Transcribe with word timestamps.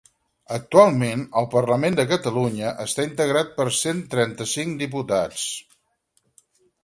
Actualment, 0.53 1.25
el 1.41 1.47
Parlament 1.49 1.97
de 1.99 2.05
Catalunya 2.11 2.71
està 2.85 3.05
integrat 3.09 3.51
per 3.59 3.67
cent 3.81 4.01
trenta-cinc 4.15 4.81
diputats. 4.85 5.45